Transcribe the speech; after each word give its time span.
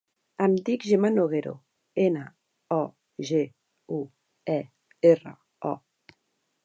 Em 0.43 0.53
dic 0.69 0.85
Gemma 0.91 1.11
Noguero: 1.17 1.51
ena, 2.05 2.23
o, 2.79 2.81
ge, 3.33 3.43
u, 3.99 4.01
e, 4.55 4.59
erra, 5.13 5.35
o. 5.75 5.77